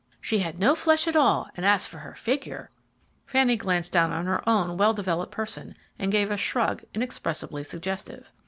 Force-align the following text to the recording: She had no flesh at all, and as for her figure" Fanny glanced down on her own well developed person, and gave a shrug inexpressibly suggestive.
She 0.19 0.39
had 0.39 0.57
no 0.57 0.73
flesh 0.73 1.07
at 1.07 1.15
all, 1.15 1.47
and 1.55 1.63
as 1.63 1.85
for 1.85 1.99
her 1.99 2.15
figure" 2.15 2.71
Fanny 3.27 3.55
glanced 3.55 3.91
down 3.91 4.11
on 4.11 4.25
her 4.25 4.41
own 4.49 4.75
well 4.75 4.95
developed 4.95 5.31
person, 5.31 5.75
and 5.99 6.11
gave 6.11 6.31
a 6.31 6.37
shrug 6.37 6.81
inexpressibly 6.95 7.63
suggestive. 7.63 8.31